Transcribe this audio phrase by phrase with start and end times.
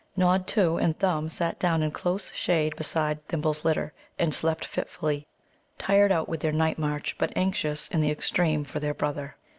[0.15, 5.27] Nod, too, and Thumb sat down in close shade beside Thimble's litter, and slept fitfully,
[5.77, 9.35] tired out with their night march, but anxious in the extreme for their brother.